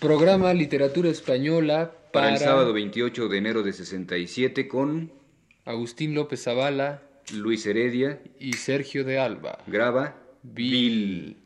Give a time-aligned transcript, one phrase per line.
[0.00, 5.10] Programa Literatura Española Para para, el sábado 28 de enero de 67 con
[5.64, 7.02] Agustín López Zavala
[7.34, 9.58] Luis Heredia, y Sergio de Alba.
[9.66, 11.36] graba Bill.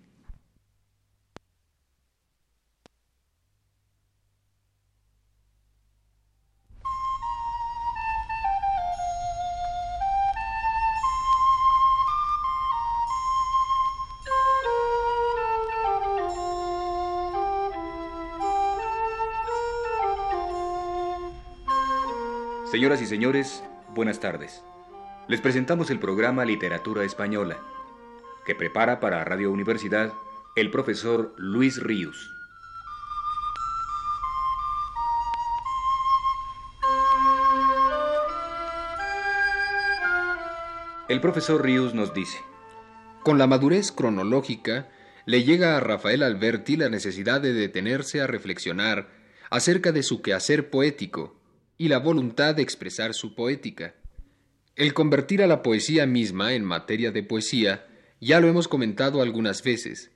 [22.72, 23.62] Señoras y señores,
[23.94, 24.64] buenas tardes.
[25.28, 27.58] Les presentamos el programa Literatura Española,
[28.46, 30.10] que prepara para Radio Universidad
[30.56, 32.34] el profesor Luis Ríos.
[41.10, 42.38] El profesor Ríos nos dice,
[43.22, 44.88] Con la madurez cronológica,
[45.26, 49.10] le llega a Rafael Alberti la necesidad de detenerse a reflexionar
[49.50, 51.41] acerca de su quehacer poético
[51.82, 53.96] y la voluntad de expresar su poética.
[54.76, 57.88] El convertir a la poesía misma en materia de poesía
[58.20, 60.12] ya lo hemos comentado algunas veces.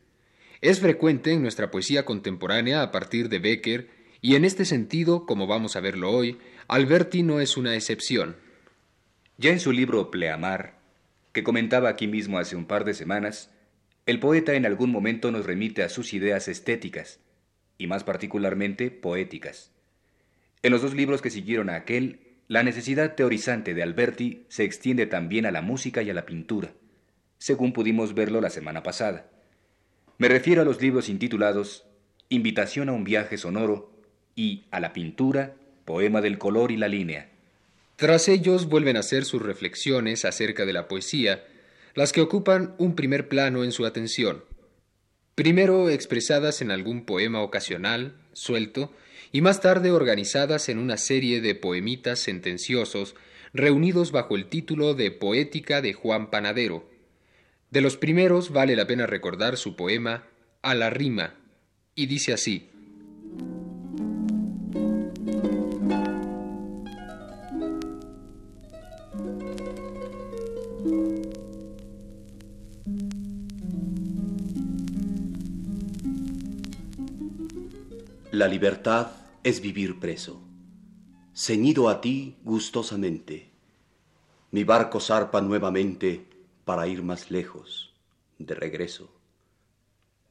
[0.61, 5.48] Es frecuente en nuestra poesía contemporánea a partir de Becker y en este sentido, como
[5.48, 8.36] vamos a verlo hoy, Alberti no es una excepción.
[9.36, 10.78] ya en su libro Pleamar,
[11.33, 13.51] que comentaba aquí mismo hace un par de semanas,
[14.06, 17.19] el poeta en algún momento nos remite a sus ideas estéticas,
[17.77, 19.75] y más particularmente poéticas.
[20.67, 25.06] En los dos libros que siguieron a aquel, la necesidad teorizante de Alberti se extiende
[25.06, 26.73] también a la música y a la pintura,
[27.39, 29.31] según pudimos verlo la semana pasada.
[30.19, 31.84] Me refiero a los libros intitulados
[32.31, 33.92] Invitación a un viaje sonoro
[34.34, 37.30] y a la pintura, Poema del color y la línea.
[37.95, 41.45] Tras ellos vuelven a hacer sus reflexiones acerca de la poesía,
[41.95, 44.42] las que ocupan un primer plano en su atención.
[45.36, 48.91] Primero expresadas en algún poema ocasional, suelto,
[49.32, 53.14] y más tarde organizadas en una serie de poemitas sentenciosos
[53.52, 56.89] reunidos bajo el título de Poética de Juan Panadero.
[57.70, 60.27] De los primeros vale la pena recordar su poema
[60.62, 61.34] A la rima,
[61.95, 62.70] y dice así.
[78.36, 79.13] La libertad
[79.45, 80.42] es vivir preso,
[81.35, 83.51] ceñido a ti gustosamente.
[84.51, 86.29] Mi barco zarpa nuevamente
[86.67, 87.95] para ir más lejos,
[88.39, 89.11] de regreso.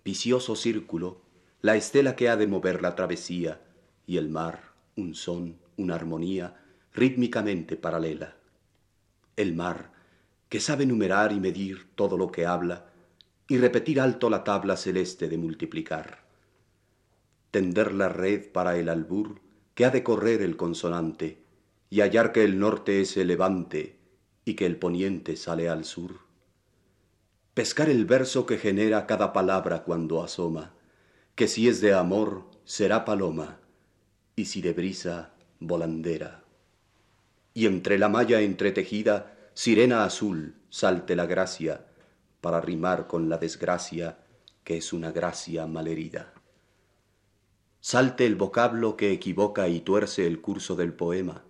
[0.04, 1.24] Vicioso círculo,
[1.64, 3.60] la estela que ha de mover la travesía,
[4.06, 6.64] y el mar, un son, una armonía,
[6.94, 8.36] rítmicamente paralela.
[9.36, 9.94] El mar,
[10.48, 12.86] que sabe numerar y medir todo lo que habla,
[13.48, 16.25] y repetir alto la tabla celeste de multiplicar
[17.56, 19.40] tender la red para el albur
[19.76, 21.46] que ha de correr el consonante
[21.90, 23.98] y hallar que el norte es el levante
[24.44, 26.20] y que el poniente sale al sur.
[27.54, 30.74] Pescar el verso que genera cada palabra cuando asoma,
[31.36, 33.62] que si es de amor será paloma
[34.36, 36.44] y si de brisa volandera.
[37.54, 41.86] Y entre la malla entretejida, sirena azul, salte la gracia
[42.42, 44.18] para rimar con la desgracia
[44.66, 46.35] que es una gracia malherida
[47.88, 51.44] salte el vocablo que equivoca y tuerce el curso del poema,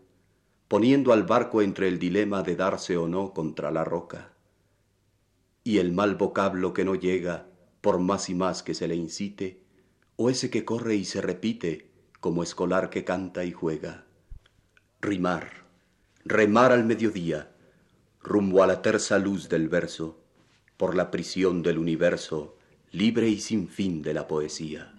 [0.68, 4.34] poniendo al barco entre el dilema de darse o no contra la roca.
[5.64, 7.48] Y el mal vocablo que no llega,
[7.80, 9.62] por más y más que se le incite,
[10.18, 14.04] o ese que corre y se repite, como escolar que canta y juega.
[15.00, 15.64] Rimar,
[16.26, 17.56] remar al mediodía,
[18.22, 20.20] rumbo a la terza luz del verso,
[20.76, 22.58] por la prisión del universo,
[22.92, 24.95] libre y sin fin de la poesía.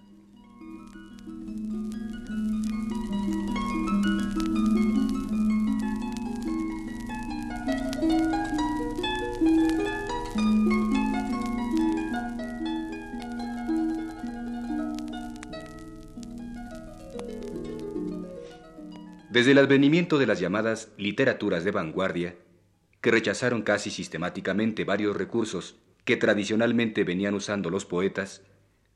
[19.37, 22.33] Desde el advenimiento de las llamadas literaturas de vanguardia,
[23.01, 25.75] que rechazaron casi sistemáticamente varios recursos
[26.05, 28.41] que tradicionalmente venían usando los poetas,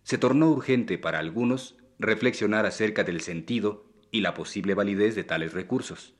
[0.01, 5.53] se tornó urgente para algunos reflexionar acerca del sentido y la posible validez de tales
[5.53, 6.15] recursos.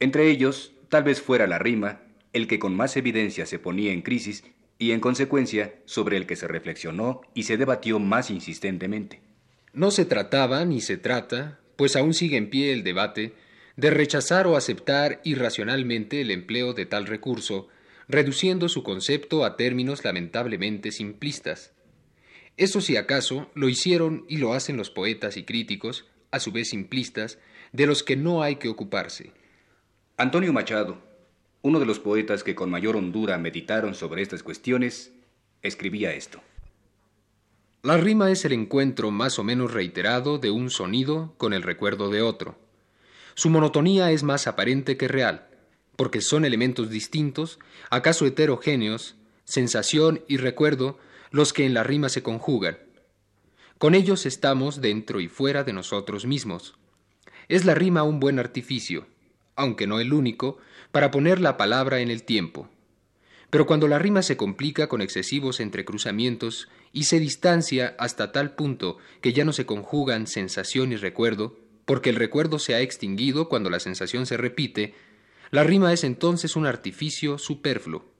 [0.00, 2.02] Entre ellos, tal vez fuera la rima,
[2.32, 4.42] el que con más evidencia se ponía en crisis
[4.80, 9.22] y en consecuencia sobre el que se reflexionó y se debatió más insistentemente.
[9.72, 13.34] No se trataba ni se trata, pues aún sigue en pie el debate,
[13.76, 17.68] de rechazar o aceptar irracionalmente el empleo de tal recurso,
[18.08, 21.72] reduciendo su concepto a términos lamentablemente simplistas.
[22.56, 26.68] Eso si acaso lo hicieron y lo hacen los poetas y críticos, a su vez
[26.68, 27.38] simplistas,
[27.72, 29.32] de los que no hay que ocuparse.
[30.16, 31.00] Antonio Machado,
[31.62, 35.12] uno de los poetas que con mayor hondura meditaron sobre estas cuestiones,
[35.62, 36.42] escribía esto.
[37.84, 42.10] La rima es el encuentro más o menos reiterado de un sonido con el recuerdo
[42.10, 42.56] de otro.
[43.34, 45.48] Su monotonía es más aparente que real,
[45.96, 47.58] porque son elementos distintos,
[47.90, 51.00] acaso heterogéneos, sensación y recuerdo,
[51.32, 52.78] los que en la rima se conjugan.
[53.78, 56.76] Con ellos estamos dentro y fuera de nosotros mismos.
[57.48, 59.08] Es la rima un buen artificio,
[59.56, 60.58] aunque no el único,
[60.92, 62.68] para poner la palabra en el tiempo.
[63.52, 68.96] Pero cuando la rima se complica con excesivos entrecruzamientos y se distancia hasta tal punto
[69.20, 73.68] que ya no se conjugan sensación y recuerdo, porque el recuerdo se ha extinguido cuando
[73.68, 74.94] la sensación se repite,
[75.50, 78.10] la rima es entonces un artificio superfluo.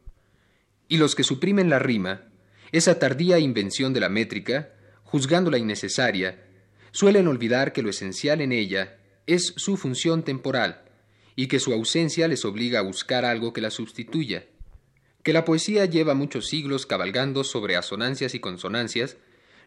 [0.87, 2.25] Y los que suprimen la rima,
[2.71, 6.45] esa tardía invención de la métrica, juzgándola innecesaria,
[6.91, 10.83] suelen olvidar que lo esencial en ella es su función temporal,
[11.37, 14.45] y que su ausencia les obliga a buscar algo que la sustituya,
[15.23, 19.17] que la poesía lleva muchos siglos cabalgando sobre asonancias y consonancias,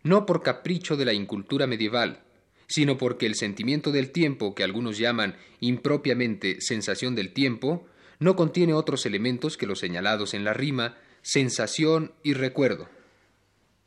[0.03, 2.23] no por capricho de la incultura medieval,
[2.67, 7.87] sino porque el sentimiento del tiempo, que algunos llaman impropiamente sensación del tiempo,
[8.19, 12.89] no contiene otros elementos que los señalados en la rima, sensación y recuerdo.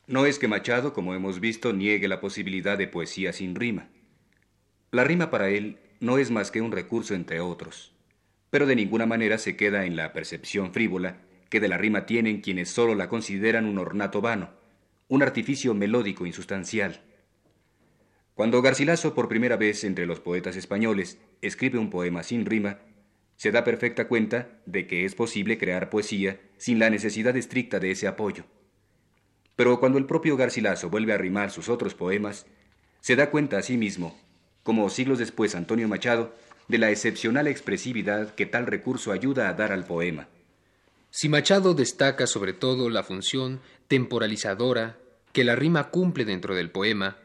[0.07, 3.91] No es que Machado, como hemos visto, niegue la posibilidad de poesía sin rima.
[4.91, 7.93] La rima para él no es más que un recurso entre otros,
[8.49, 11.19] pero de ninguna manera se queda en la percepción frívola
[11.49, 14.51] que de la rima tienen quienes solo la consideran un ornato vano,
[15.09, 17.01] un artificio melódico insustancial.
[18.35, 22.79] Cuando Garcilaso por primera vez entre los poetas españoles escribe un poema sin rima,
[23.37, 27.91] se da perfecta cuenta de que es posible crear poesía sin la necesidad estricta de
[27.93, 28.45] ese apoyo.
[29.57, 32.47] Pero cuando el propio Garcilaso vuelve a rimar sus otros poemas,
[33.01, 34.17] se da cuenta a sí mismo,
[34.63, 36.35] como siglos después Antonio Machado,
[36.69, 40.29] de la excepcional expresividad que tal recurso ayuda a dar al poema.
[41.11, 44.99] Si Machado destaca sobre todo la función temporalizadora
[45.33, 47.17] que la rima cumple dentro del poema,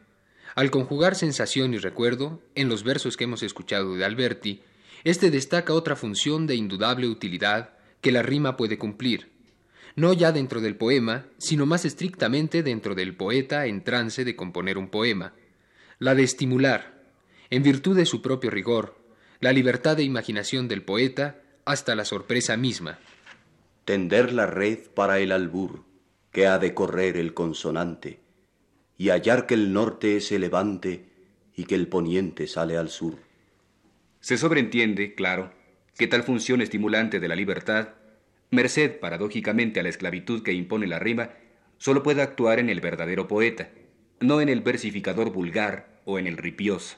[0.54, 4.62] al conjugar sensación y recuerdo, en los versos que hemos escuchado de Alberti,
[5.04, 9.30] éste destaca otra función de indudable utilidad que la rima puede cumplir,
[9.96, 14.78] no ya dentro del poema, sino más estrictamente dentro del poeta en trance de componer
[14.78, 15.34] un poema,
[15.98, 17.02] la de estimular,
[17.50, 18.96] en virtud de su propio rigor,
[19.40, 22.98] la libertad de imaginación del poeta hasta la sorpresa misma
[23.84, 25.84] tender la red para el albur
[26.32, 28.18] que ha de correr el consonante,
[28.96, 31.04] y hallar que el norte se levante
[31.54, 33.18] y que el poniente sale al sur.
[34.20, 35.52] Se sobreentiende, claro,
[35.96, 37.90] que tal función estimulante de la libertad,
[38.50, 41.30] merced paradójicamente a la esclavitud que impone la rima,
[41.78, 43.70] solo puede actuar en el verdadero poeta,
[44.20, 46.96] no en el versificador vulgar o en el ripioso.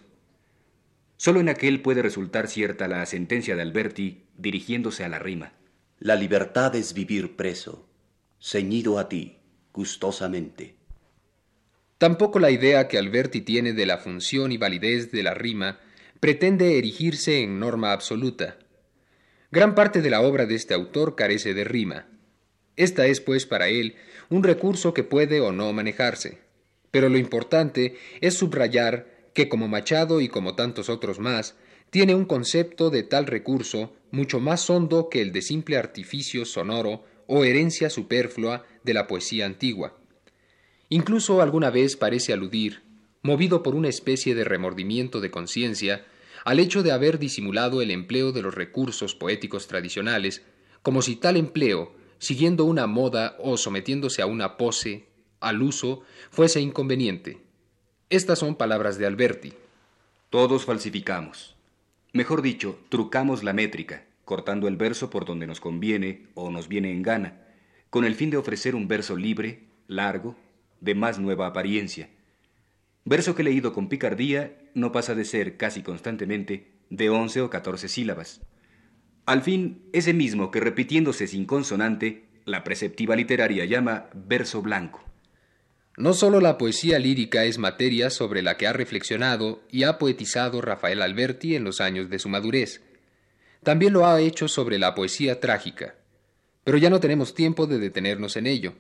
[1.17, 5.53] Solo en aquel puede resultar cierta la sentencia de Alberti dirigiéndose a la rima.
[5.99, 7.89] La libertad es vivir preso,
[8.39, 9.39] ceñido a ti,
[9.73, 10.77] gustosamente.
[11.97, 15.81] Tampoco la idea que Alberti tiene de la función y validez de la rima
[16.21, 18.59] pretende erigirse en norma absoluta.
[19.51, 22.07] Gran parte de la obra de este autor carece de rima.
[22.77, 23.97] Esta es, pues, para él
[24.29, 26.41] un recurso que puede o no manejarse.
[26.91, 31.57] Pero lo importante es subrayar que como Machado y como tantos otros más,
[31.91, 37.05] tiene un concepto de tal recurso mucho más hondo que el de simple artificio sonoro
[37.27, 39.97] o herencia superflua de la poesía antigua.
[40.89, 42.83] Incluso alguna vez parece aludir,
[43.23, 46.07] movido por una especie de remordimiento de conciencia,
[46.45, 50.43] al hecho de haber disimulado el empleo de los recursos poéticos tradicionales,
[50.83, 55.07] como si tal empleo, siguiendo una moda o sometiéndose a una pose,
[55.41, 57.39] al uso, fuese inconveniente.
[58.09, 59.55] Estas son palabras de Alberti.
[60.31, 61.56] Todos falsificamos.
[62.17, 66.91] Mejor dicho, trucamos la métrica, cortando el verso por donde nos conviene o nos viene
[66.91, 67.43] en gana,
[67.91, 70.35] con el fin de ofrecer un verso libre, largo,
[70.81, 72.09] de más nueva apariencia.
[73.05, 77.87] Verso que leído con picardía no pasa de ser casi constantemente de once o catorce
[77.87, 78.41] sílabas.
[79.27, 85.05] Al fin, ese mismo que repitiéndose sin consonante, la preceptiva literaria llama verso blanco.
[85.97, 90.61] No sólo la poesía lírica es materia sobre la que ha reflexionado y ha poetizado
[90.61, 92.83] Rafael Alberti en los años de su madurez,
[93.67, 95.97] también lo ha hecho sobre la poesía trágica,
[96.63, 98.75] pero ya no tenemos tiempo de detenernos en ello.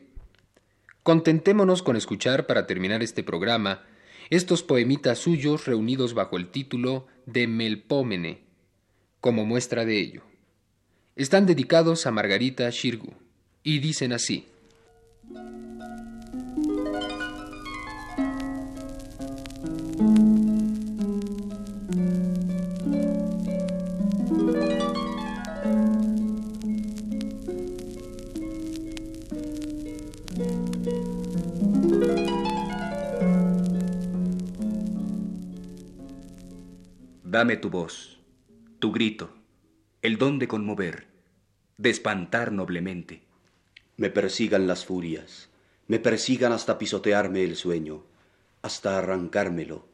[1.02, 3.85] Contentémonos con escuchar para terminar este programa
[4.30, 8.44] estos poemitas suyos reunidos bajo el título de Melpómene,
[9.20, 10.23] como muestra de ello.
[11.16, 13.12] Están dedicados a Margarita Shirgu
[13.64, 14.46] y dicen así.
[37.37, 38.19] Dame tu voz,
[38.78, 39.28] tu grito,
[40.00, 41.07] el don de conmover,
[41.76, 43.25] de espantar noblemente.
[43.99, 45.50] Me persigan las furias,
[45.87, 48.05] me persigan hasta pisotearme el sueño,
[48.62, 49.87] hasta arrancármelo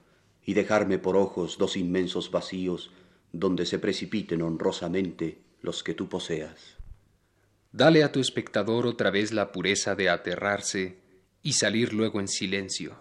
[0.46, 2.92] y dejarme por ojos dos inmensos vacíos
[3.32, 6.76] donde se precipiten honrosamente los que tú poseas.
[7.72, 11.00] Dale a tu espectador otra vez la pureza de aterrarse
[11.42, 13.00] y salir luego en silencio.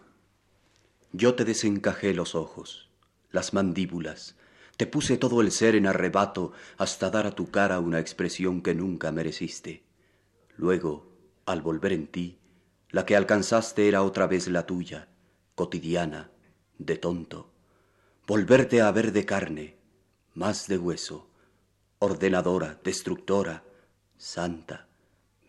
[1.11, 2.90] Yo te desencajé los ojos,
[3.31, 4.35] las mandíbulas,
[4.77, 8.73] te puse todo el ser en arrebato hasta dar a tu cara una expresión que
[8.73, 9.83] nunca mereciste.
[10.57, 11.11] Luego,
[11.45, 12.39] al volver en ti,
[12.89, 15.07] la que alcanzaste era otra vez la tuya,
[15.55, 16.31] cotidiana,
[16.77, 17.51] de tonto.
[18.25, 19.77] Volverte a ver de carne,
[20.33, 21.29] más de hueso,
[21.99, 23.63] ordenadora, destructora,
[24.17, 24.87] santa,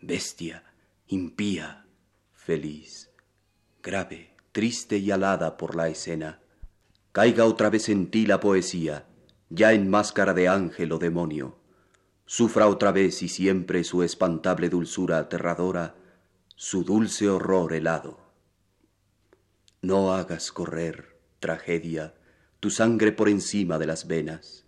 [0.03, 0.65] bestia,
[1.09, 1.87] impía,
[2.35, 3.11] feliz,
[3.83, 6.42] grave, triste y alada por la escena,
[7.13, 9.07] caiga otra vez en ti la poesía,
[9.51, 11.59] ya en máscara de ángel o demonio,
[12.25, 15.95] sufra otra vez y siempre su espantable dulzura aterradora,
[16.57, 18.19] su dulce horror helado.
[19.83, 22.15] No hagas correr, tragedia,
[22.61, 24.65] tu sangre por encima de las venas,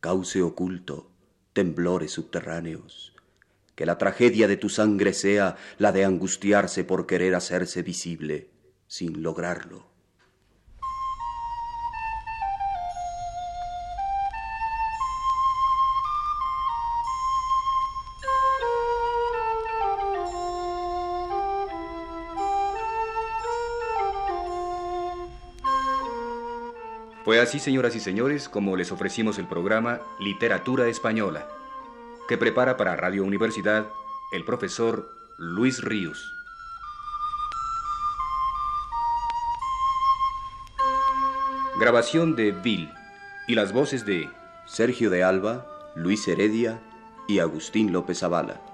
[0.00, 1.10] cauce oculto,
[1.54, 3.14] temblores subterráneos,
[3.74, 8.50] que la tragedia de tu sangre sea la de angustiarse por querer hacerse visible
[8.88, 9.91] sin lograrlo.
[27.32, 31.48] Fue así, señoras y señores, como les ofrecimos el programa Literatura Española,
[32.28, 33.86] que prepara para Radio Universidad
[34.32, 36.30] el profesor Luis Ríos.
[41.80, 42.92] Grabación de Bill
[43.48, 44.28] y las voces de
[44.66, 46.82] Sergio de Alba, Luis Heredia
[47.28, 48.71] y Agustín López Avala.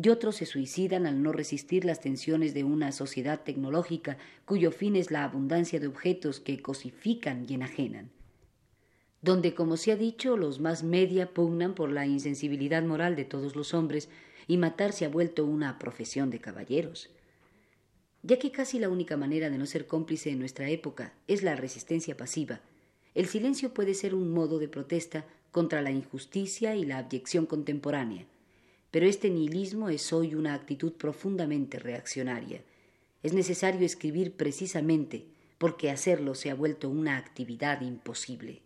[0.00, 4.94] Y otros se suicidan al no resistir las tensiones de una sociedad tecnológica cuyo fin
[4.94, 8.10] es la abundancia de objetos que cosifican y enajenan.
[9.22, 13.56] Donde, como se ha dicho, los más media pugnan por la insensibilidad moral de todos
[13.56, 14.08] los hombres
[14.46, 17.10] y matar se ha vuelto una profesión de caballeros.
[18.22, 21.56] Ya que casi la única manera de no ser cómplice en nuestra época es la
[21.56, 22.60] resistencia pasiva,
[23.14, 28.26] el silencio puede ser un modo de protesta contra la injusticia y la abyección contemporánea
[28.90, 32.62] pero este nihilismo es hoy una actitud profundamente reaccionaria.
[33.22, 35.26] Es necesario escribir precisamente
[35.58, 38.62] porque hacerlo se ha vuelto una actividad imposible.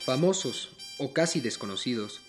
[0.00, 2.20] Famosos o casi desconocidos,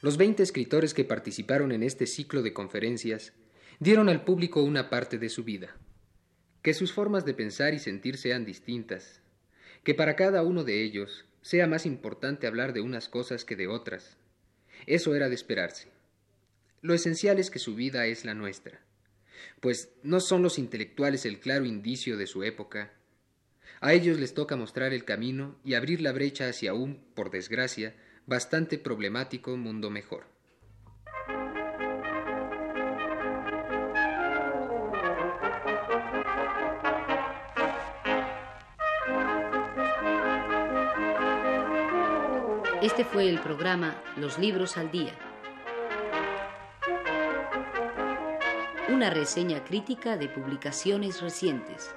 [0.00, 3.34] los veinte escritores que participaron en este ciclo de conferencias
[3.78, 5.76] dieron al público una parte de su vida
[6.62, 9.20] que sus formas de pensar y sentir sean distintas,
[9.82, 13.66] que para cada uno de ellos sea más importante hablar de unas cosas que de
[13.66, 14.18] otras.
[14.86, 15.88] Eso era de esperarse.
[16.82, 18.80] Lo esencial es que su vida es la nuestra,
[19.60, 22.92] pues no son los intelectuales el claro indicio de su época.
[23.80, 27.94] A ellos les toca mostrar el camino y abrir la brecha hacia un, por desgracia,
[28.26, 30.26] bastante problemático mundo mejor.
[42.82, 45.12] Este fue el programa Los Libros al Día.
[48.88, 51.94] Una reseña crítica de publicaciones recientes.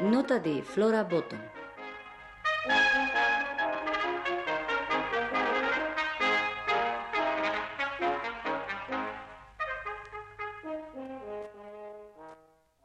[0.00, 1.55] Nota de Flora Bottom.